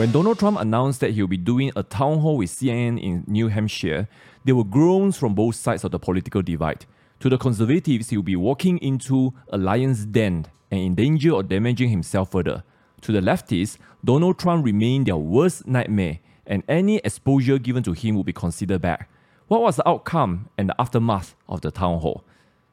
[0.00, 3.48] When Donald Trump announced that he'll be doing a town hall with CNN in New
[3.48, 4.08] Hampshire,
[4.46, 6.86] there were groans from both sides of the political divide.
[7.18, 11.90] To the conservatives, he'll be walking into a lion's den and in danger of damaging
[11.90, 12.64] himself further.
[13.02, 18.16] To the leftists, Donald Trump remained their worst nightmare, and any exposure given to him
[18.16, 19.04] would be considered bad.
[19.48, 22.24] What was the outcome and the aftermath of the town hall?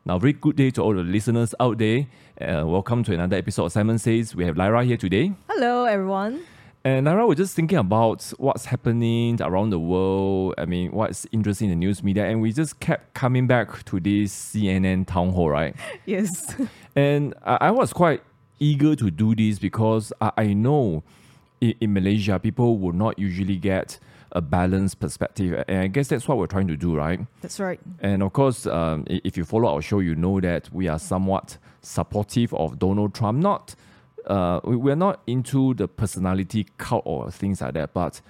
[0.06, 2.08] Now, very good day to all the listeners out there.
[2.40, 4.34] Uh, welcome to another episode of Simon Says.
[4.34, 5.34] We have Lyra here today.
[5.50, 6.46] Hello, everyone.
[6.88, 10.54] And Lyra, we're just thinking about what's happening around the world.
[10.58, 12.26] I mean, what's interesting in the news media.
[12.28, 15.76] And we just kept coming back to this CNN town hall, right?
[16.06, 16.56] Yes.
[16.96, 18.24] And I, I was quite
[18.60, 21.04] eager to do this because I, I know
[21.60, 24.00] in, in Malaysia, people will not usually get
[24.32, 25.66] a balanced perspective.
[25.68, 27.20] And I guess that's what we're trying to do, right?
[27.42, 27.82] That's right.
[28.00, 31.58] And of course, um, if you follow our show, you know that we are somewhat
[31.82, 33.40] supportive of Donald Trump.
[33.40, 33.76] Not,
[34.28, 38.22] uh, we- we're not into the personality cult or things like that, but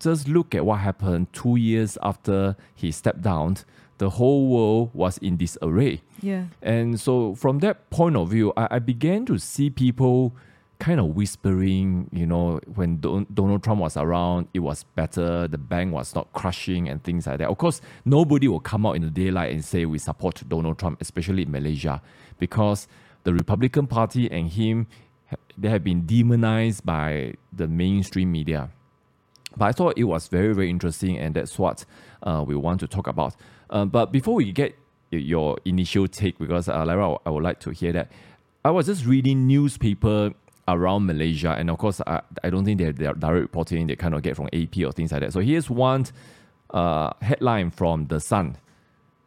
[0.00, 3.56] just look at what happened two years after he stepped down.
[3.98, 6.00] The whole world was in disarray.
[6.20, 6.46] Yeah.
[6.60, 10.34] And so, from that point of view, I, I began to see people
[10.80, 15.58] kind of whispering, you know, when Don- Donald Trump was around, it was better, the
[15.58, 17.48] bank was not crushing and things like that.
[17.48, 21.00] Of course, nobody will come out in the daylight and say we support Donald Trump,
[21.00, 22.02] especially in Malaysia,
[22.40, 22.88] because
[23.22, 24.88] the Republican Party and him,
[25.56, 28.70] they have been demonized by the mainstream media.
[29.56, 31.84] But I thought it was very, very interesting, and that's what
[32.22, 33.36] uh, we want to talk about.
[33.68, 34.74] Uh, but before we get
[35.10, 38.10] your initial take, because uh, Lyra, I would like to hear that.
[38.64, 40.32] I was just reading newspaper
[40.68, 43.86] around Malaysia, and of course, I, I don't think they're, they're direct reporting.
[43.88, 45.32] They kind of get from AP or things like that.
[45.32, 46.06] So here's one
[46.70, 48.56] uh, headline from The Sun.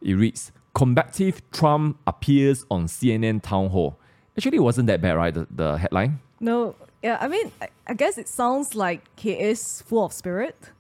[0.02, 3.98] It reads, Combative Trump appears on CNN town hall.
[4.38, 5.34] Actually, it wasn't that bad, right?
[5.34, 6.20] The, the headline?
[6.40, 10.72] No, yeah, I mean, I, I guess it sounds like he is full of spirit.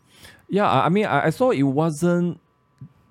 [0.50, 2.40] Yeah, I I mean, I, I saw it wasn't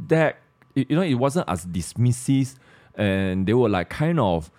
[0.09, 0.39] that,
[0.75, 2.57] you know, it wasn't as dismissive,
[2.95, 4.51] and they were like kind of.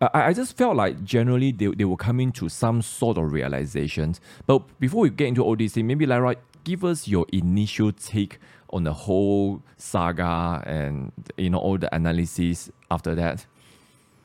[0.00, 4.20] I, I just felt like generally they, they were coming to some sort of realizations.
[4.46, 8.38] But before we get into all these things, maybe Lyra, give us your initial take
[8.70, 13.46] on the whole saga and you know all the analysis after that.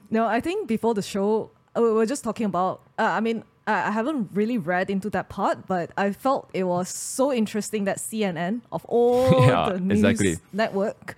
[0.09, 2.81] No, I think before the show, uh, we were just talking about.
[2.97, 6.89] Uh, I mean, I haven't really read into that part, but I felt it was
[6.89, 10.37] so interesting that CNN, of all Yeah, the news exactly.
[10.51, 11.15] network,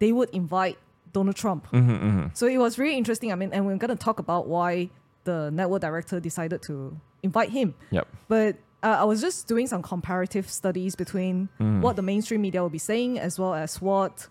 [0.00, 0.78] they would invite
[1.12, 1.68] Donald Trump.
[1.70, 3.30] Mm-hmm, So it was really interesting.
[3.32, 4.90] I mean, and we're going to talk about why
[5.24, 7.74] the network director decided to invite him.
[7.90, 8.08] Yep.
[8.28, 11.80] But uh, I was just doing some comparative studies between Mm.
[11.80, 14.26] what the mainstream media will be saying as well as what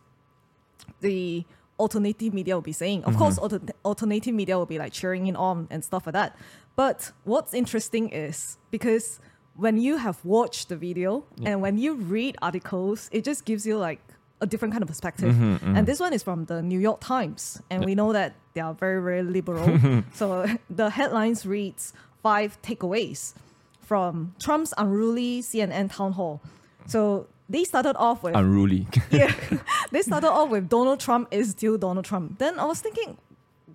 [1.01, 1.45] the
[1.79, 3.03] alternative media will be saying.
[3.03, 3.19] Of mm-hmm.
[3.19, 6.37] course, alter- alternative media will be like cheering in on and stuff like that.
[6.75, 9.19] But what's interesting is because
[9.55, 13.77] when you have watched the video and when you read articles, it just gives you
[13.77, 13.99] like
[14.41, 15.33] a different kind of perspective.
[15.33, 15.75] Mm-hmm, mm-hmm.
[15.77, 18.73] And this one is from the New York Times, and we know that they are
[18.73, 20.03] very, very liberal.
[20.13, 23.33] so the headlines reads five takeaways
[23.81, 26.41] from Trump's unruly CNN town hall.
[26.87, 28.88] So they started off with Unruly.
[29.11, 29.33] yeah,
[29.91, 32.39] they started off with Donald Trump is still Donald Trump.
[32.39, 33.17] Then I was thinking,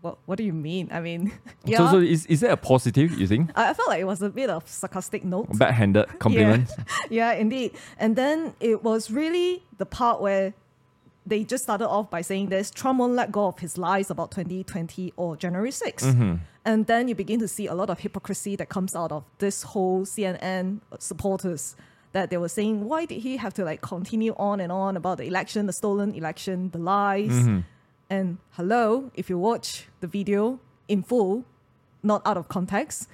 [0.00, 0.88] what what do you mean?
[0.90, 1.32] I mean,
[1.64, 3.50] yeah, So, so is, is that a positive, you think?
[3.54, 5.56] I I felt like it was a bit of sarcastic note.
[5.56, 6.70] Backhanded compliment?
[7.10, 7.72] yeah, indeed.
[7.98, 10.54] And then it was really the part where
[11.26, 14.30] they just started off by saying this Trump won't let go of his lies about
[14.32, 16.02] 2020 or January 6th.
[16.02, 16.34] Mm-hmm.
[16.64, 19.62] And then you begin to see a lot of hypocrisy that comes out of this
[19.62, 21.76] whole CNN supporters
[22.12, 25.18] that they were saying, why did he have to like continue on and on about
[25.18, 27.30] the election, the stolen election, the lies?
[27.30, 27.60] Mm-hmm.
[28.08, 31.44] And hello, if you watch the video in full,
[32.02, 33.08] not out of context,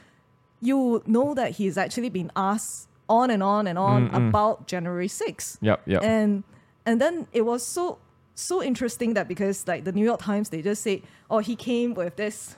[0.60, 5.58] you know that he's actually been asked on and on and on about January 6th.
[5.60, 6.02] Yep, yep.
[6.02, 6.44] And
[6.84, 7.98] and then it was so
[8.34, 11.94] so interesting that because like the New York Times they just say, oh he came
[11.94, 12.56] with this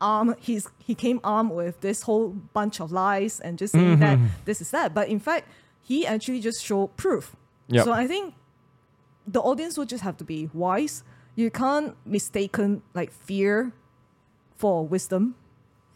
[0.00, 4.18] arm he's he came armed with this whole bunch of lies and just saying that
[4.18, 4.26] mm-hmm.
[4.44, 4.94] this is that.
[4.94, 5.48] But in fact,
[5.82, 7.36] he actually just showed proof.
[7.68, 7.84] Yep.
[7.84, 8.34] So I think
[9.26, 11.04] the audience will just have to be wise.
[11.34, 13.72] You can't mistaken like fear
[14.56, 15.34] for wisdom.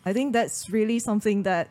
[0.05, 1.71] I think that's really something that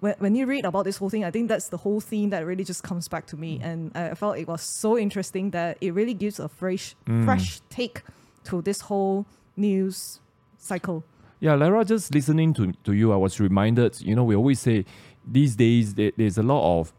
[0.00, 2.44] when, when you read about this whole thing, I think that's the whole theme that
[2.44, 3.60] really just comes back to me.
[3.62, 7.24] And I felt it was so interesting that it really gives a fresh, mm.
[7.24, 8.02] fresh take
[8.44, 9.26] to this whole
[9.56, 10.20] news
[10.58, 11.04] cycle.
[11.40, 14.84] Yeah, Lara, just listening to, to you, I was reminded, you know, we always say
[15.26, 16.92] these days there, there's a lot of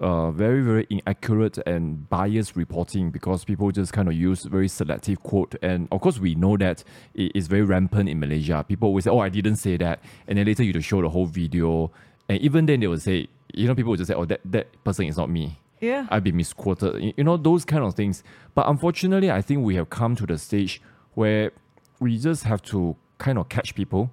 [0.00, 5.22] uh, very, very inaccurate and biased reporting because people just kind of use very selective
[5.22, 5.54] quote.
[5.62, 6.82] And of course, we know that
[7.14, 8.64] it is very rampant in Malaysia.
[8.66, 10.00] People always say, oh, I didn't say that.
[10.26, 11.90] And then later you to show the whole video.
[12.28, 14.66] And even then, they will say, you know, people will just say, "Oh, that that
[14.84, 16.06] person is not me." Yeah.
[16.10, 17.02] I've been misquoted.
[17.02, 18.22] You- You know, those kind of things.
[18.54, 20.80] But unfortunately, I think we have come to the stage
[21.14, 21.50] where
[21.98, 24.10] we just have to kind of catch people.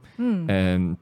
[0.49, 0.97] And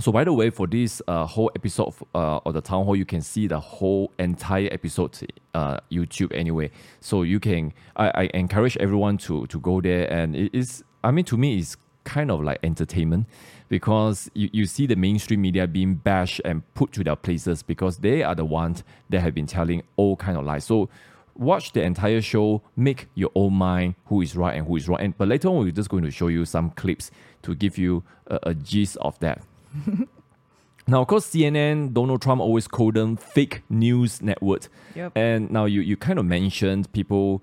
[0.00, 2.96] so, by the way, for this uh, whole episode of, uh, of the town hall,
[2.96, 5.18] you can see the whole entire episode
[5.54, 6.70] uh, YouTube anyway.
[7.00, 11.10] So you can, I, I encourage everyone to to go there, and it is, I
[11.10, 13.26] mean, to me, it's kind of like entertainment
[13.68, 17.98] because you, you see the mainstream media being bashed and put to their places because
[17.98, 20.64] they are the ones that have been telling all kind of lies.
[20.64, 20.88] So
[21.36, 25.00] watch the entire show, make your own mind who is right and who is wrong.
[25.00, 27.10] And but later on, we're just going to show you some clips
[27.42, 29.42] to give you a, a gist of that.
[30.86, 34.68] now, of course, CNN, Donald Trump always called them fake news network.
[34.94, 35.12] Yep.
[35.16, 37.42] And now you, you kind of mentioned people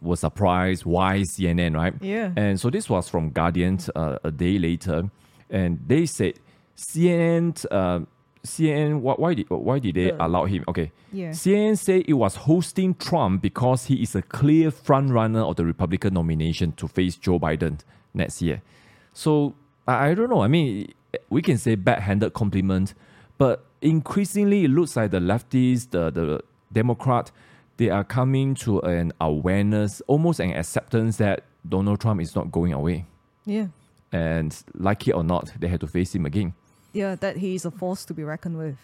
[0.00, 1.94] were surprised why CNN, right?
[2.00, 2.32] Yeah.
[2.36, 5.10] And so this was from Guardian uh, a day later,
[5.50, 6.34] and they said
[6.76, 8.00] CNN, uh,
[8.46, 10.64] CNN, why, why did why did they The- allow him?
[10.68, 11.30] Okay, Yeah.
[11.30, 15.64] CNN said it was hosting Trump because he is a clear front runner of the
[15.64, 17.80] Republican nomination to face Joe Biden
[18.14, 18.62] next year.
[19.12, 19.54] So
[19.86, 20.42] I, I don't know.
[20.42, 20.92] I mean,
[21.30, 22.94] we can say backhanded compliment,
[23.38, 26.40] but increasingly it looks like the leftists, the the
[26.72, 27.30] Democrat,
[27.78, 32.72] they are coming to an awareness, almost an acceptance that Donald Trump is not going
[32.72, 33.06] away,
[33.46, 33.68] Yeah.
[34.12, 36.54] and like it or not, they had to face him again.
[36.92, 38.76] Yeah, that he is a force to be reckoned with.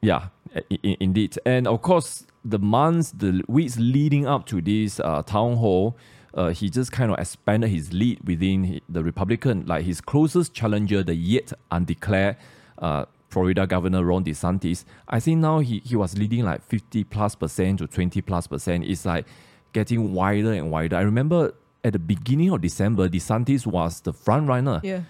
[0.00, 1.36] Yeah, i- indeed.
[1.44, 5.96] And of course, the months, the weeks leading up to this uh, town hall,
[6.34, 9.64] uh, he just kind of expanded his lead within the Republican.
[9.66, 12.36] Like his closest challenger, the yet undeclared
[12.78, 17.34] uh, Florida Governor Ron DeSantis, I think now he, he was leading like 50 plus
[17.34, 18.84] percent to 20 plus percent.
[18.84, 19.26] It's like
[19.72, 20.96] getting wider and wider.
[20.96, 21.52] I remember
[21.84, 25.02] at the beginning of December, DeSantis was the front runner Yeah.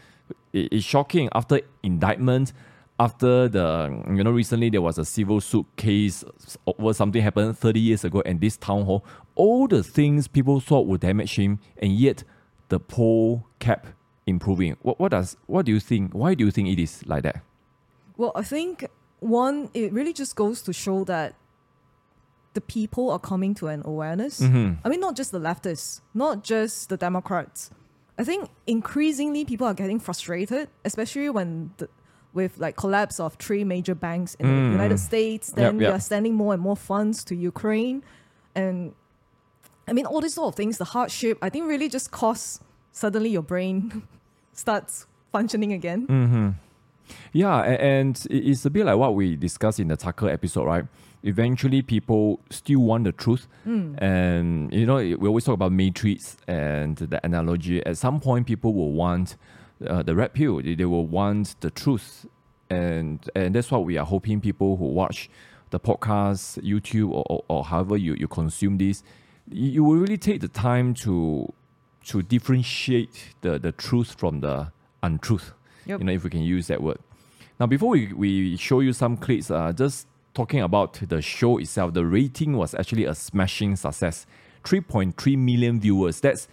[0.52, 2.52] it- it's shocking after indictment
[3.00, 6.24] after the you know recently there was a civil suit case
[6.66, 9.04] over something happened 30 years ago and this town hall
[9.34, 12.24] all the things people thought would damage him and yet
[12.70, 13.94] the poll kept
[14.26, 17.22] improving what, what does what do you think why do you think it is like
[17.22, 17.40] that
[18.18, 18.88] Well, I think
[19.20, 21.34] one, it really just goes to show that
[22.54, 24.40] the people are coming to an awareness.
[24.40, 24.74] Mm-hmm.
[24.84, 27.70] I mean, not just the leftists, not just the Democrats.
[28.18, 31.88] I think increasingly people are getting frustrated, especially when the,
[32.34, 34.66] with like collapse of three major banks in Mm.
[34.66, 35.50] the United States.
[35.50, 35.94] Then we yep.
[35.94, 38.02] are sending more and more funds to Ukraine,
[38.54, 38.92] and
[39.88, 40.78] I mean all these sort of things.
[40.78, 42.60] The hardship, I think, really just cause
[42.92, 44.02] suddenly your brain
[44.52, 46.06] starts functioning again.
[46.06, 46.54] Mm.
[47.32, 50.84] Yeah, and it's a bit like what we discussed in the Tucker episode, right?
[51.22, 56.96] Eventually, people still want the truth, and you know we always talk about matrix and
[56.96, 57.84] the analogy.
[57.84, 59.36] At some point, people will want
[59.86, 60.60] uh, the red pill.
[60.62, 62.26] They, they will want the truth,
[62.70, 65.30] and and that's what we are hoping people who watch
[65.70, 69.02] the podcast, YouTube, or, or, or however you, you consume this,
[69.50, 71.52] you, will really take the time to
[72.04, 74.72] to differentiate the, the truth from the
[75.02, 75.52] untruth.
[75.84, 76.00] Yep.
[76.00, 76.98] You know, if we can use that word.
[77.60, 81.92] Now, before we, we show you some clips, uh, just talking about the show itself,
[81.92, 84.26] the rating was actually a smashing success.
[84.64, 86.20] 3.3 million viewers.
[86.20, 86.48] That's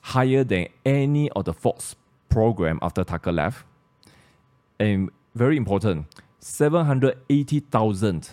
[0.00, 1.94] higher than any of the Fox
[2.32, 3.64] program after Tucker left.
[4.78, 6.06] And very important,
[6.40, 8.30] 780,000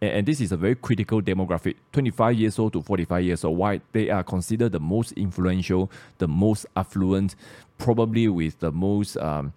[0.00, 3.58] and, this is a very critical demographic 25 years old to 45 years old.
[3.58, 3.80] Why?
[3.92, 7.34] They are considered the most influential the most affluent
[7.78, 9.52] probably with the most um,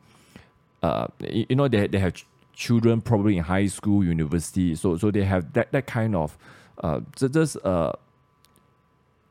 [0.81, 4.75] uh, you know they, they have ch- children probably in high school university.
[4.75, 6.37] So so they have that, that kind of
[6.83, 7.91] uh, just uh,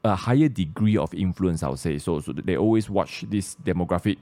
[0.05, 1.99] a higher degree of influence i would say.
[1.99, 4.19] So so they always watch this demographic.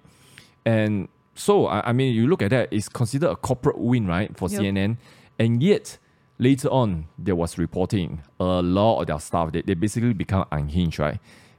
[0.66, 4.36] And so I, I mean you look at that it's considered a corporate win right
[4.36, 4.60] for Yep.
[4.60, 4.96] cnn
[5.38, 5.98] and yet
[6.38, 10.98] later on there was reporting a lot of their staff they, they basically become unhinged
[10.98, 11.18] right?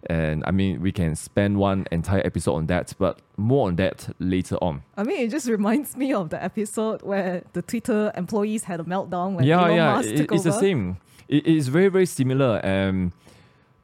[0.09, 4.13] And i mean we can spend one entire episode on that but more on that
[4.19, 4.83] later on.
[4.97, 8.83] I mean, it just reminds me of the episode where the Twitter employees had a
[8.83, 10.51] meltdown when yeah Elon yeah Musk it- took it's over.
[10.55, 10.97] the same.
[11.29, 12.59] It, it's very very similar.
[12.65, 13.13] Um,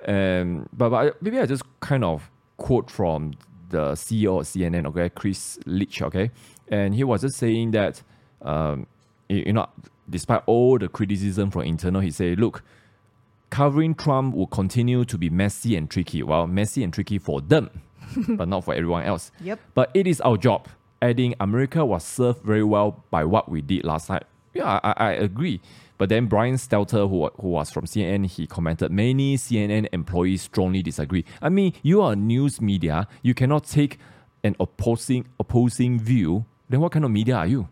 [0.08, 3.34] um, but, but I- maybe i just kind of quote from
[3.70, 6.32] the ceo of cnn okay chris Licht okay
[6.70, 8.02] and he was just saying that
[8.42, 8.88] um,
[9.30, 9.68] you you know
[10.10, 12.64] despite all the criticism from internal he said look
[13.50, 16.22] covering Trump will continue to be messy and tricky.
[16.24, 17.70] Well, messy and tricky for them,
[18.30, 19.32] but not for everyone else.
[19.42, 19.60] Yep.
[19.74, 20.68] But it is our job.
[21.02, 24.24] Adding America was served very well by what we did last night.
[24.54, 25.62] Yeah, I, I agree.
[25.98, 30.82] But then Brian Stelter, who, who was from CNN, he commented, many CNN employees strongly
[30.84, 31.24] disagree.
[31.42, 33.08] I mean, you are a news media.
[33.22, 33.98] You cannot take
[34.44, 36.46] an opposing opposing view.
[36.70, 37.68] Then what kind of media are you?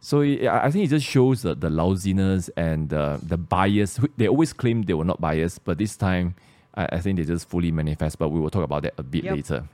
[0.00, 3.98] So I I think it just shows the, the lousiness and the, the bias.
[4.16, 6.34] They always claim they were not biased, but this time
[6.74, 8.18] I, I think they just fully manifest.
[8.18, 9.34] But we will talk about that a bit Yep.
[9.34, 9.64] later.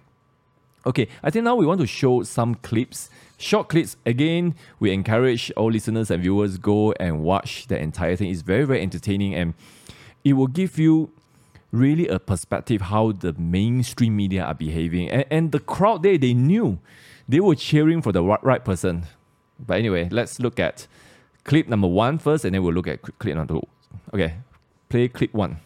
[0.87, 3.97] Okay, I think now we want to show some clips, short clips.
[4.07, 8.31] Again, we encourage all listeners and viewers go and watch the entire thing.
[8.31, 9.55] It's very very entertaining and
[10.25, 11.11] it will give you
[11.75, 15.11] really a perspective how the mainstream media are behaving.
[15.11, 16.79] And, and the crowd there, they knew
[17.29, 19.05] they were cheering for the right, right person.
[19.59, 20.87] But anyway, let's look at
[21.45, 23.67] clip number one first, and then we'll look at clip number two.
[24.12, 24.35] Okay,
[24.88, 25.59] play clip one.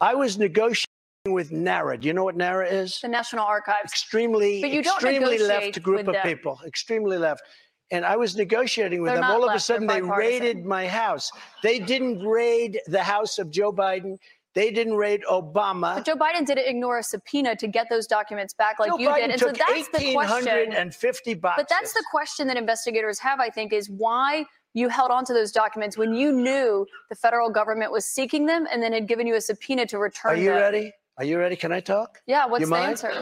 [0.00, 0.93] I was negotiating
[1.26, 1.96] with NARA.
[1.98, 3.00] Do you know what NARA is?
[3.00, 3.90] the National Archives.
[3.92, 6.22] Extremely, But you don't extremely left group of them.
[6.22, 6.60] people.
[6.66, 7.42] Extremely left.
[7.90, 9.30] And I was negotiating with They're them.
[9.30, 11.30] All of a sudden, they raided my house.
[11.62, 14.18] They didn't raid the house of Joe Biden.
[14.54, 15.94] They didn't raid Obama.
[15.96, 19.08] But Joe Biden didn't ignore a subpoena to get those documents back like Joe you
[19.08, 19.30] Biden did.
[19.30, 20.44] And so took that's the question.
[20.44, 21.64] 1,850 boxes.
[21.64, 25.32] But that's the question that investigators have, I think, is why you held on to
[25.32, 29.26] those documents when you knew the federal government was seeking them and then had given
[29.26, 30.60] you a subpoena to return Are you them.
[30.60, 30.92] ready?
[31.16, 31.54] Are you ready?
[31.54, 32.20] Can I talk?
[32.26, 32.90] Yeah, what's You the mind?
[32.90, 33.12] answer?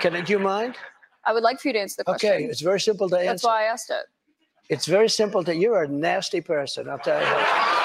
[0.00, 0.76] Can I, do you mind?
[1.24, 2.30] I would like for you to answer the question.
[2.32, 3.26] Okay, it's very simple to answer.
[3.26, 4.06] That's why I asked it.
[4.70, 5.54] It's very simple to.
[5.54, 6.88] You're a nasty person.
[6.88, 7.26] I'll tell you.
[7.26, 7.80] That.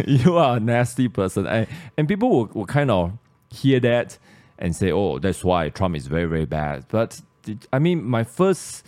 [0.08, 1.46] you are a nasty person.
[1.46, 3.12] And, and people will, will kind of
[3.50, 4.18] hear that
[4.58, 6.86] and say, oh, that's why Trump is very, very bad.
[6.88, 7.20] But
[7.72, 8.84] I mean, my first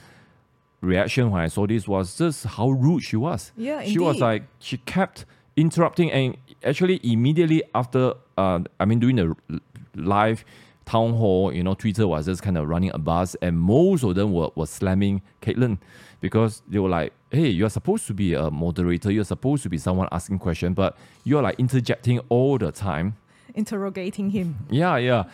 [0.80, 3.52] reaction when I saw this was just how rude she was.
[3.56, 5.24] Yeah, She was like, she kept
[5.56, 9.60] interrupting and actually immediately after, uh, I mean, doing the
[9.94, 10.44] live
[10.84, 14.14] town hall, you know, Twitter was just kind of running a buzz and most of
[14.14, 15.78] them were, were slamming Kaitlan
[16.20, 19.78] because they were like, hey, you're supposed to be a moderator, you're supposed to be
[19.78, 23.16] someone asking questions, but you're like interjecting all the time.
[23.54, 24.56] Interrogating him.
[24.70, 25.24] Yeah, yeah.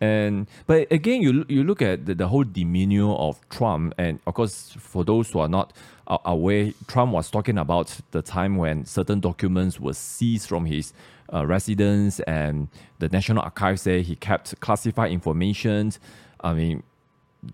[0.00, 4.34] And but again, you you look at the, the whole demeanor of Trump, and of
[4.34, 5.72] course, for those who are not
[6.08, 10.92] a- aware, Trump was talking about the time when certain documents were seized from his
[11.32, 12.66] uh, residence, and
[12.98, 15.92] the National Archives say he kept classified information.
[16.40, 16.82] I mean,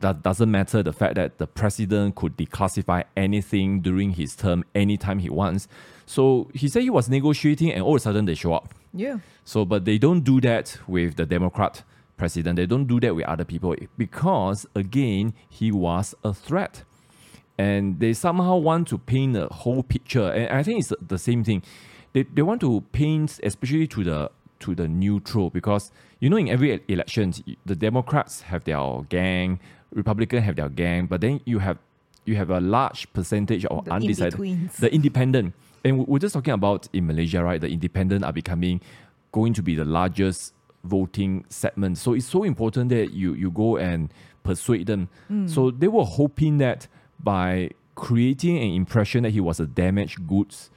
[0.00, 5.18] that doesn't matter the fact that the president could declassify anything during his term anytime
[5.18, 5.68] he wants.
[6.06, 8.72] So he said he was negotiating, and all of a sudden they show up.
[8.92, 9.18] Yeah.
[9.44, 11.82] So, but they don't do that with the Democrat
[12.16, 12.56] president.
[12.56, 16.84] They don't do that with other people because, again, he was a threat.
[17.56, 20.30] And they somehow want to paint a whole picture.
[20.30, 21.62] And I think it's the same thing.
[22.12, 24.30] They, they want to paint, especially to the
[24.60, 27.32] to the neutral, because you know in every election,
[27.64, 29.60] the Democrats have their gang,
[29.92, 31.78] Republicans have their gang, but then you have
[32.24, 34.76] you have a large percentage of The undecided, in-betweens.
[34.78, 35.54] the independent.
[35.88, 37.60] And we- we're just talking about in Malaysia, right?
[37.60, 38.80] The independent are becoming
[39.32, 40.52] going to be the largest
[40.84, 41.98] voting segment.
[41.98, 44.12] So it's so important that you you go and
[44.44, 45.08] persuade them.
[45.30, 45.48] Mm.
[45.48, 46.86] So they were hoping that
[47.18, 50.70] by creating an impression that he was a damaged goods,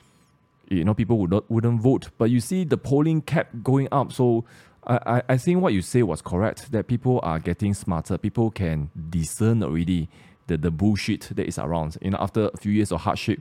[0.69, 2.09] you know, people would not wouldn't vote.
[2.17, 4.11] But you see, the polling kept going up.
[4.11, 4.43] So
[4.87, 6.71] I, I, I think what you say was correct.
[6.71, 8.17] That people are getting smarter.
[8.17, 10.09] People can discern already
[10.47, 11.97] the, the bullshit that is around.
[12.01, 13.39] You know, after a few years of hardship,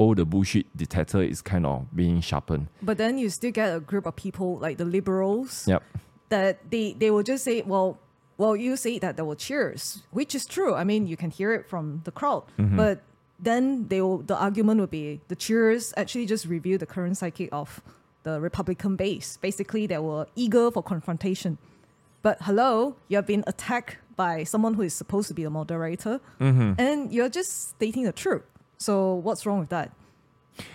[0.00, 2.68] all the bullshit detector is kind of being sharpened.
[2.80, 5.82] But then you still get a group of people like the liberals Yep.
[6.30, 7.98] that they, they will just say, well,
[8.38, 10.74] well, you say that there were cheers, which is true.
[10.74, 12.44] I mean, you can hear it from the crowd.
[12.58, 12.78] Mm-hmm.
[12.78, 13.02] But
[13.38, 17.50] then they will, the argument would be the cheers actually just reveal the current psyche
[17.50, 17.82] of
[18.22, 19.36] the Republican base.
[19.36, 21.58] Basically, they were eager for confrontation.
[22.22, 26.20] But hello, you have been attacked by someone who is supposed to be a moderator,
[26.40, 26.72] mm-hmm.
[26.78, 28.44] and you're just stating the truth.
[28.80, 29.92] So what's wrong with that?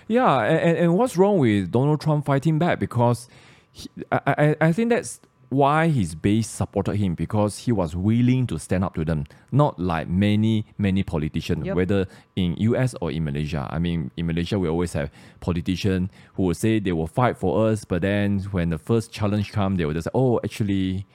[0.08, 2.80] Yeah, and, and what's wrong with Donald Trump fighting back?
[2.80, 3.28] Because
[3.72, 5.20] he, I, I, I think that's
[5.50, 9.26] why his base supported him because he was willing to stand up to them.
[9.52, 11.76] Not like many, many politicians, Yep.
[11.76, 13.68] whether in US or in Malaysia.
[13.72, 15.10] I mean, in Malaysia, we always have
[15.40, 19.52] politicians who will say they will fight for us, but then when the first challenge
[19.52, 21.06] comes, they will just say, oh, actually,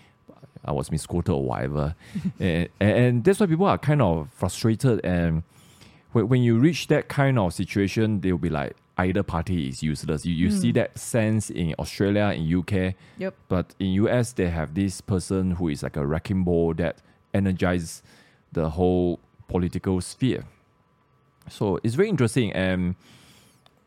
[0.64, 1.94] I was misquoted or whatever.
[2.40, 5.04] and, and that's why people are kind of frustrated.
[5.04, 5.42] And
[6.12, 10.26] when, when you reach that kind of situation, they'll be like, either party is useless.
[10.26, 10.56] You, you hmm.
[10.56, 12.94] see that sense in Australia, in UK.
[13.18, 13.34] Yep.
[13.48, 16.98] But in US, they have this person who is like a wrecking ball that
[17.32, 18.02] energizes
[18.52, 20.44] the whole political sphere.
[21.48, 22.52] So it's very interesting.
[22.52, 22.94] And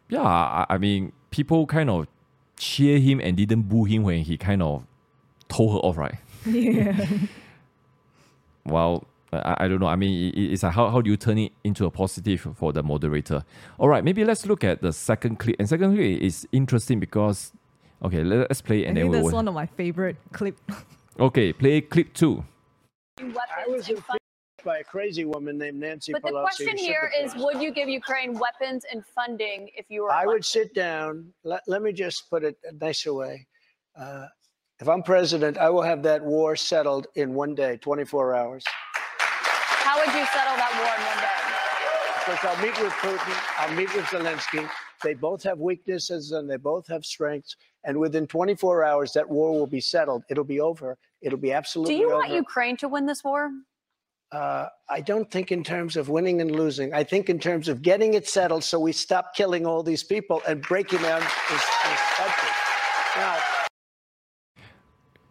[0.10, 2.08] yeah, I, I mean, people kind of
[2.58, 4.84] cheer him and didn't boo him when he kind of
[5.48, 6.16] told her off, right?
[6.46, 7.08] Yeah.
[8.66, 9.88] well, I, I don't know.
[9.88, 12.74] I mean, it- it's like how, how do you turn it into a positive for
[12.74, 13.44] the moderator?
[13.78, 15.56] All right, maybe let's look at the second clip.
[15.60, 17.52] And second clip is interesting because,
[18.04, 19.24] okay, let- let's play I and then think we'll.
[19.24, 20.58] that's one of my favorite clip.
[21.20, 22.44] Okay, play clip two.
[23.20, 23.98] I was in
[24.66, 26.32] by a crazy woman named Nancy But Pelosi.
[26.32, 27.56] the question who here is sympathized.
[27.56, 31.32] would you give Ukraine weapons and funding if you were I would sit down.
[31.44, 33.46] Let, let me just put it a nicer way.
[33.96, 34.26] Uh,
[34.80, 38.64] if I'm president, I will have that war settled in one day, 24 hours.
[39.94, 41.40] How would you settle that war in one day?
[42.26, 44.68] Because I'll meet with Putin, I'll meet with Zelensky.
[45.04, 47.56] They both have weaknesses and they both have strengths.
[47.84, 50.24] And within 24 hours, that war will be settled.
[50.32, 50.98] It'll be over.
[51.22, 51.94] It'll be absolutely.
[51.94, 52.16] Do you over.
[52.16, 53.52] want Ukraine to win this war?
[54.32, 56.92] uh, I don't think in terms of winning and losing.
[56.92, 60.42] I think in terms of getting it settled so we stop killing all these people
[60.48, 62.50] and breaking down this, this country.
[63.16, 63.38] Now,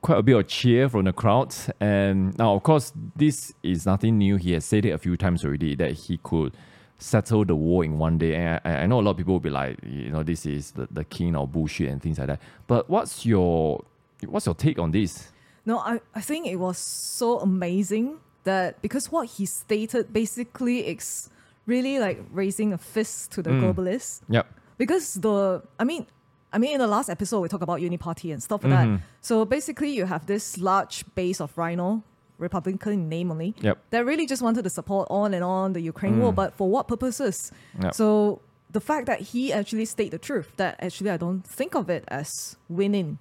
[0.03, 1.55] quite a bit of cheer from the crowd.
[1.81, 4.37] And now, of course, this is nothing new.
[4.37, 6.55] He has said it a few times already that he could
[6.99, 8.35] settle the war in one day.
[8.35, 10.73] And I, I know a lot of people will be like, you know, this is
[10.73, 12.41] the, the king of bullshit and things like that.
[12.67, 13.85] But what's your
[14.27, 15.29] what's your take on this?
[15.65, 21.31] No, I, I think it was so amazing that because what he stated basically is
[21.67, 23.63] really like raising a fist to the mm.
[23.63, 24.23] globalists.
[24.29, 24.47] Yep.
[24.79, 26.07] Because the I mean
[26.53, 28.95] I mean in the last episode we talked about Uniparty and stuff like Mm-hmm.
[28.97, 29.03] that.
[29.21, 32.03] So basically you have this large base of RINO,
[32.39, 33.77] Republican name only, Yep.
[33.77, 33.81] Mm.
[33.91, 36.89] that really just wanted to support on and on the Ukraine war, but for what
[36.89, 37.53] purposes?
[37.83, 37.95] Yep.
[37.95, 38.41] So
[38.71, 42.05] the fact that he actually state the truth, that actually I don't think of it
[42.09, 43.19] as winning.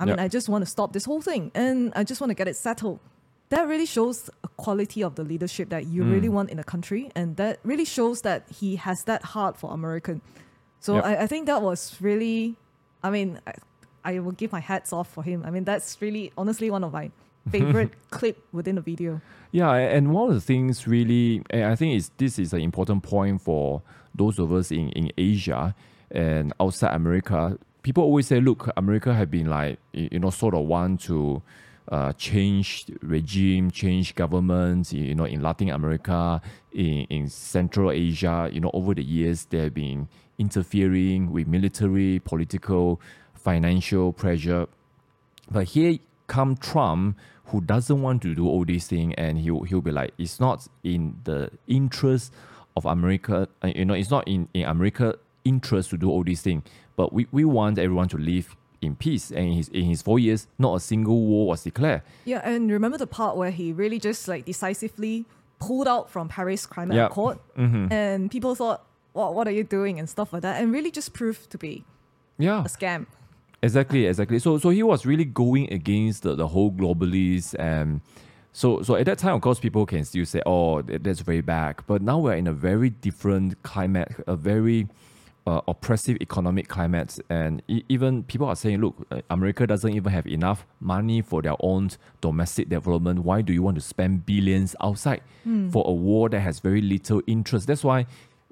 [0.00, 0.24] I mean, Yep.
[0.24, 2.56] I just want to stop this whole thing and I just want to get it
[2.56, 3.00] settled.
[3.50, 6.12] That really shows a quality of the leadership that you Mm.
[6.12, 7.10] really want in a country.
[7.16, 10.20] And that really shows that he has that heart for American.
[10.80, 11.04] So Yep.
[11.04, 12.56] I, I think that was really,
[13.02, 13.54] I mean, I,
[14.04, 15.42] I will give my hats off for him.
[15.44, 17.10] I mean, that's really, honestly, one of my
[17.50, 19.20] favorite clip within the video.
[19.50, 23.02] Yeah, and one of the things really, and I think is this is an important
[23.02, 23.82] point for
[24.14, 25.74] those of us in, in Asia
[26.10, 27.58] and outside America.
[27.82, 31.42] People always say, look, America have been like, you know, sort of want to
[31.90, 36.40] uh, change regime, change governments, you know, in Latin America,
[36.72, 40.08] in, in Central Asia, you know, over the years, they have been
[40.38, 43.00] interfering with military, political,
[43.34, 44.66] financial pressure.
[45.50, 49.80] But here come Trump, who doesn't want to do all these things, and he'll he'll
[49.80, 52.32] be like, it's not in the interest
[52.76, 53.48] of America.
[53.62, 56.62] uh, You know, it's not in in America interest to do all these things.
[56.96, 59.30] But we, we want everyone to live in peace.
[59.30, 62.02] And in his in his four years, not a single war was declared.
[62.26, 65.24] Yeah, and remember the part where he really just like decisively
[65.58, 67.06] pulled out from Paris Climate Yeah.
[67.06, 68.84] Accord, and people thought,
[69.18, 69.34] "What?
[69.36, 71.72] What are you doing?" and stuff like that, and really just proved to be
[72.46, 72.60] Yeah.
[72.68, 73.06] a scam.
[73.68, 74.38] Exactly, exactly.
[74.38, 78.00] So so he was really going against the, the whole globalists and
[78.52, 81.74] so so at that time of course people can still say, Oh, that's very back
[81.90, 84.86] But now we're in a very different climate, a very
[85.46, 90.12] uh, oppressive economic climate and e- even people are saying, look, uh, America doesn't even
[90.12, 91.88] have enough money for their own
[92.20, 93.16] domestic development.
[93.28, 95.22] Why do you want to spend billions outside
[95.72, 97.66] for a war that has very little interest?
[97.66, 98.06] That's why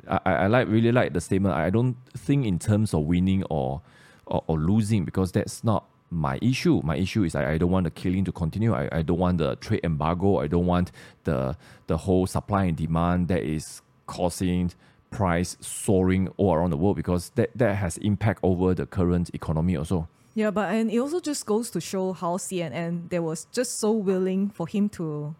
[0.08, 1.54] I, I like really like the statement.
[1.54, 3.82] I don't think in terms of winning or
[4.26, 6.80] or, or losing because that's not my issue.
[6.84, 8.74] My issue is I, I don't want the killing to continue.
[8.74, 10.38] I, I don't want the trade embargo.
[10.38, 10.92] I don't want
[11.24, 14.72] the the whole supply and demand that is causing
[15.10, 19.76] price soaring all around the world because that, that has impact over the current economy
[19.76, 20.08] also.
[20.34, 23.92] Yeah, but and it also just goes to show how CNN they was just so
[23.92, 25.34] willing for him to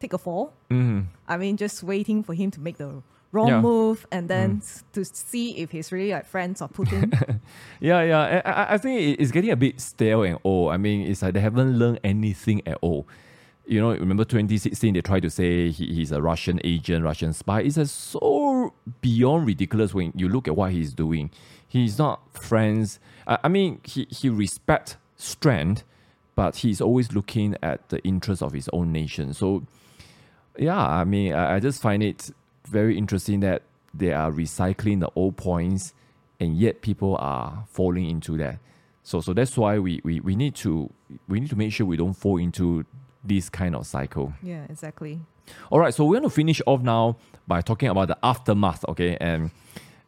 [0.00, 0.52] take a fall.
[0.70, 1.02] Mm-hmm.
[1.28, 3.02] I mean, just waiting for him to make the
[3.32, 3.60] wrong Yeah.
[3.60, 4.62] move and then mm.
[4.62, 7.40] s- to see if he's really like friends of Putin.
[7.80, 8.42] Yeah, yeah.
[8.44, 10.72] I, I- I think it's getting a bit stale and old.
[10.72, 13.06] I mean, it's like they haven't learned anything at all.
[13.66, 17.60] You know, remember 2016, they tried to say he, he's a Russian agent, Russian spy.
[17.60, 21.30] It's just so beyond ridiculous when you look at what he's doing.
[21.68, 22.98] He's not friends.
[23.28, 25.84] I, I mean, he, he respects strength,
[26.34, 29.32] but he's always looking at the interests of his own nation.
[29.34, 29.62] So,
[30.58, 32.30] yeah, I mean, I, I just find it
[32.70, 35.92] very interesting that they are recycling the old points
[36.38, 38.58] and yet people are falling into that.
[39.02, 40.90] So so that's why we, we, we need to
[41.28, 42.84] we need to make sure we don't fall into
[43.24, 44.32] this kind of cycle.
[44.42, 45.20] yeah, exactly.
[45.70, 49.16] All right, so we're going to finish off now by talking about the aftermath, okay?
[49.20, 49.50] And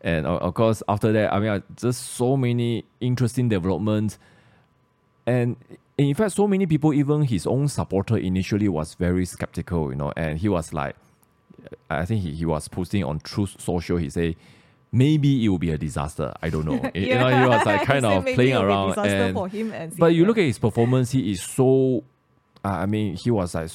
[0.00, 4.18] and of course, after that, I mean, just so many interesting developments.
[5.26, 5.56] And
[5.96, 10.12] in fact, so many people, even his own supporter initially was very skeptical, you know,
[10.16, 10.96] and he was like,
[11.90, 14.36] I think he, he was posting on Truth Social, he said,
[14.92, 16.32] maybe it will be a disaster.
[16.42, 16.72] I don't know.
[16.94, 18.98] You know, he was like kind of playing around.
[18.98, 22.04] And, for him and but you look at his performance, he is so.
[22.64, 23.70] Uh, I mean, he was like,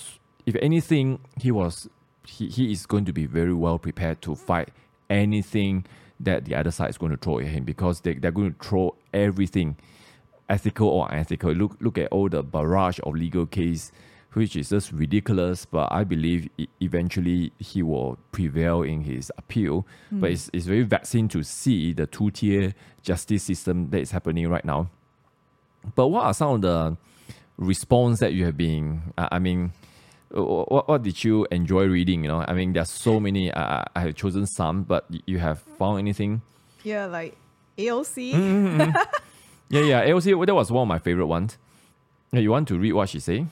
[0.46, 1.90] if anything, he was,
[2.26, 4.70] he, he is going to be very well prepared to fight
[5.10, 5.86] anything
[6.20, 8.66] that the other side is going to throw at him because they, they're going to
[8.66, 9.76] throw everything,
[10.48, 11.52] ethical or unethical.
[11.52, 13.92] Look, look at all the barrage of legal case
[14.34, 15.66] which is just ridiculous.
[15.66, 19.86] But I believe e- eventually he will prevail in his appeal.
[20.12, 24.48] But it's, it's very vexing to see the two tier justice system that is happening
[24.50, 24.90] right now.
[25.96, 26.98] But what are some of the
[27.58, 29.14] response that you have been?
[29.18, 29.72] Uh, I mean,
[30.32, 32.24] what, what did you enjoy reading?
[32.24, 33.52] You know, I mean, there's so many.
[33.52, 36.42] Uh, I have chosen some, but you have found anything?
[36.84, 37.36] Yeah, like
[37.78, 38.34] AOC.
[38.34, 38.98] Mm-hmm.
[39.70, 40.06] Yeah, yeah.
[40.08, 41.58] AOC, that was one of my favorite ones.
[42.32, 43.46] You want to read what she say?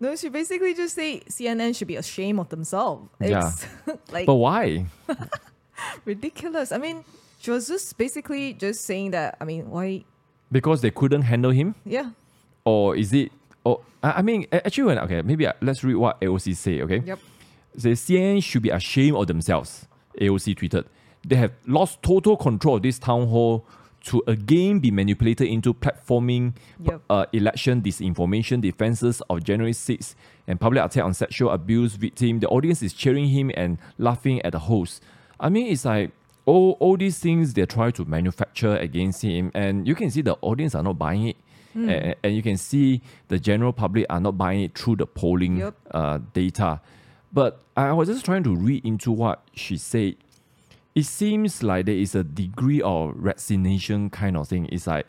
[0.00, 3.08] No, she basically just say CNN should be ashamed of themselves.
[3.20, 3.52] Yeah.
[3.86, 4.86] It's like But why?
[6.04, 6.72] ridiculous.
[6.72, 7.04] I mean,
[7.40, 9.36] she was just basically just saying that.
[9.40, 10.04] I mean, why?
[10.52, 12.10] Because they couldn't handle him, Yeah.
[12.64, 13.30] or is it?
[13.64, 16.80] Or I mean, actually, when okay, maybe uh, let's read what AOC say.
[16.82, 17.02] Okay.
[17.04, 17.18] Yep.
[17.74, 19.86] The CNN should be ashamed of themselves.
[20.20, 20.86] AOC tweeted,
[21.26, 23.64] "They have lost total control of this town hall
[24.04, 27.02] to again be manipulated into platforming Yep.
[27.10, 30.14] uh, election disinformation defenses of January 6th
[30.46, 32.40] and public attack on sexual abuse victim.
[32.40, 35.02] The audience is cheering him and laughing at the host.
[35.38, 36.12] I mean, it's like
[36.46, 40.36] all, all these things they try to manufacture against him, and you can see the
[40.40, 41.36] audience are not buying it.
[41.72, 45.58] And, and you can see the general public are not buying it through the polling
[45.58, 45.74] Yep.
[45.92, 46.80] uh, data.
[47.32, 50.16] But I was just trying to read into what she said
[51.00, 54.66] it seems like there is a degree of resignation kind of thing.
[54.72, 55.06] It's like,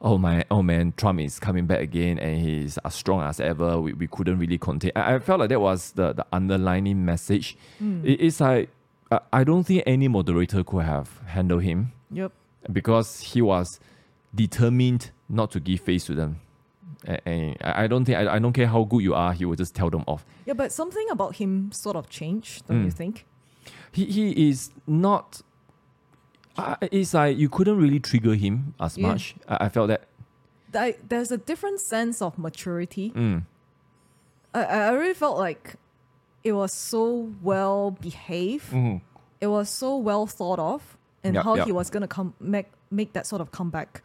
[0.00, 3.80] oh my, oh man, Trump is coming back again and he's as strong as ever.
[3.80, 4.92] We, we couldn't really contain.
[4.94, 7.56] I, I felt like that was the, the underlining message.
[7.80, 8.68] It- it's like,
[9.10, 12.32] I, I don't think any moderator could have handled him Yep.
[12.72, 13.80] because he was
[14.34, 16.40] determined not to give face to them.
[17.24, 19.74] And I don't think, I, I don't care how good you are, he will just
[19.74, 20.24] tell them off.
[20.44, 22.94] Yeah, but something about him sort of changed, don't you Mm.
[22.94, 23.26] think?
[23.96, 25.42] He he is not.
[26.56, 29.08] Uh, it's like you couldn't really trigger him as Yeah.
[29.08, 29.34] much.
[29.48, 30.06] I, I felt that.
[31.08, 33.10] There's a different sense of maturity.
[33.16, 33.44] Mm.
[34.54, 35.76] I, I really felt like
[36.44, 38.72] it was so well behaved.
[38.72, 39.00] Mhm.
[39.40, 41.66] It was so well thought of, and Yup, how yup.
[41.66, 44.02] he was gonna come make make that sort of comeback.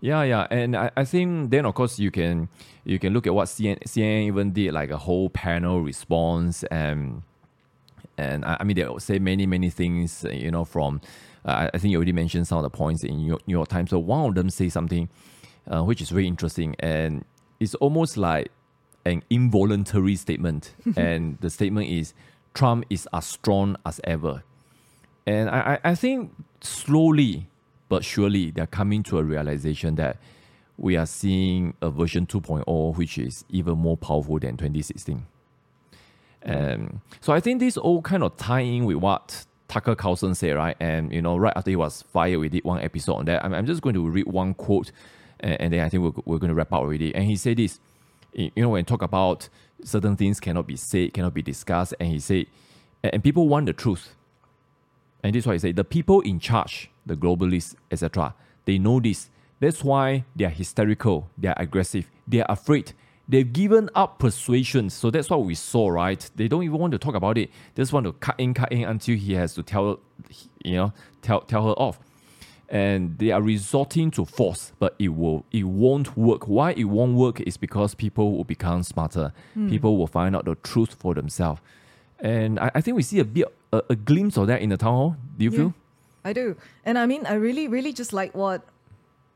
[0.00, 2.48] Yeah, yeah, and I, I think then of course you can
[2.84, 7.22] you can look at what CNN, CNN even did like a whole panel response and
[8.18, 11.00] and I, I mean they say many many things you know from
[11.44, 13.68] uh, I- think you already mentioned some of the points in New York, New York
[13.68, 13.90] Times.
[13.90, 15.08] So one of them say something
[15.72, 17.24] uh, which is very interesting and
[17.60, 18.50] it's almost like
[19.04, 22.12] an involuntary statement and the statement is
[22.54, 24.42] Trump is as strong as ever.
[25.26, 27.46] And I I think slowly
[27.88, 30.16] but surely they're coming to a realization that
[30.76, 35.24] we are seeing a version 2.0 which is even more powerful than 2016.
[36.44, 40.56] Um, so I think this all kind of tie in with what Tucker Carlson said,
[40.56, 40.76] right?
[40.80, 43.44] And you know, right after he was fired, we did one episode on that.
[43.44, 44.90] I'm, I'm just going to read one quote,
[45.40, 47.14] and, and then I think we're, we're going to wrap up already.
[47.14, 47.78] And he said this,
[48.32, 49.48] you know, when talk about
[49.84, 52.46] certain things cannot be said, cannot be discussed, and he said,
[53.02, 54.14] and and people want the truth.
[55.22, 59.00] And this is why he said the people in charge, the globalists, etc., they know
[59.00, 59.28] this.
[59.60, 62.92] That's why they are hysterical, they are aggressive, they are afraid.
[63.28, 64.88] They've given up persuasion.
[64.90, 66.28] So that's what we saw, right?
[66.36, 67.50] They don't even want to talk about it.
[67.74, 70.00] They just want to cut in, cut in until he has to tell,
[70.64, 71.98] you know, tell tell her off.
[72.70, 76.48] And they are resorting to force, but it will it won't work.
[76.48, 79.32] Why it won't work is because people will become smarter.
[79.68, 81.60] People will find out the truth for themselves.
[82.20, 84.76] And I, I think we see a bit a, a glimpse of that in the
[84.76, 85.16] town hall.
[85.38, 85.56] Do you Yeah.
[85.58, 85.74] feel?
[86.24, 86.56] I do.
[86.84, 88.62] And I mean, I really, really just like what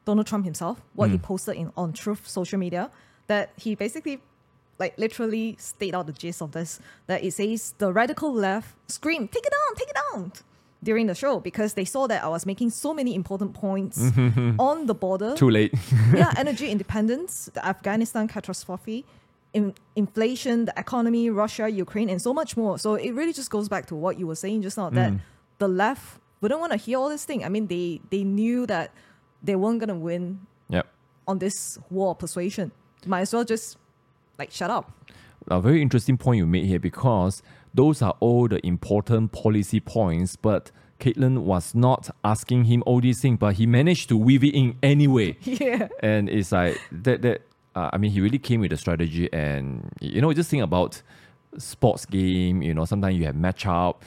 [0.04, 1.12] Donald Trump himself, what Mm.
[1.12, 2.90] he posted in on Truth social media,
[3.32, 4.16] that he basically,
[4.82, 6.70] like, literally state out the gist of this.
[7.08, 10.32] That it says the radical left scream, "Take it down, take it down!"
[10.82, 13.98] during the show because they saw that I was making so many important points
[14.70, 15.34] on the border.
[15.36, 15.72] Too late.
[16.14, 19.04] yeah, energy independence, the Afghanistan catastrophe,
[19.52, 22.78] in, inflation, the economy, Russia, Ukraine, and so much more.
[22.78, 25.20] So it really just goes back to what you were saying just now that mm.
[25.58, 27.44] the left wouldn't want to hear all this thing.
[27.46, 28.90] I mean, they they knew that
[29.46, 30.24] they weren't gonna win
[30.68, 30.86] yep.
[31.30, 32.72] on this war of persuasion.
[33.06, 33.76] Might as well just
[34.38, 34.92] like shut up.
[35.48, 37.42] a very interesting point you made here because
[37.74, 43.20] those are all the important policy points, but Kaitlan was not asking him all these
[43.20, 45.36] things, but he managed to weave it in anyway.
[45.44, 45.88] Yeah.
[46.00, 47.42] and it's like that that
[47.74, 51.02] uh, I mean he really came with a strategy and you know just think about
[51.58, 54.04] sports game, you know, sometimes you have match up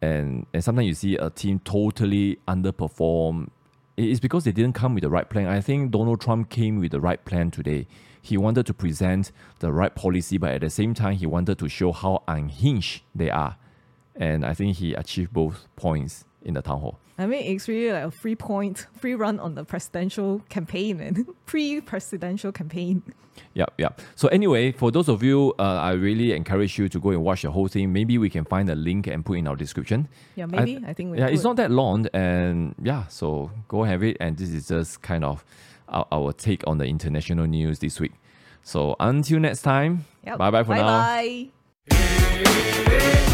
[0.00, 3.48] and and sometimes you see a team totally underperform.
[3.96, 5.46] It's because they didn't come with the right plan.
[5.46, 7.86] I think Donald Trump came with the right plan today.
[8.22, 11.68] He wanted to present the right policy, but at the same time, he wanted to
[11.68, 13.56] show how unhinged they are.
[14.14, 16.98] And I think he achieved both points in the town hall.
[17.18, 21.26] I mean, it's really like a free point, free run on the presidential campaign and
[21.46, 23.02] pre-presidential campaign.
[23.54, 24.00] Yep, yep.
[24.14, 27.42] So anyway, for those of you, uh, I really encourage you to go and watch
[27.42, 27.92] the whole thing.
[27.92, 30.08] Maybe we can find a link and put in our description.
[30.36, 30.82] Yeah, maybe.
[30.86, 34.16] I, think we yeah, it's not that long, and yeah, so go have it.
[34.20, 35.44] And this is just kind of
[35.92, 38.12] our, our take on the international news this week.
[38.62, 40.38] So until next time, Yep.
[40.38, 41.02] bye bye for now.
[41.02, 41.50] Bye
[41.90, 43.31] bye.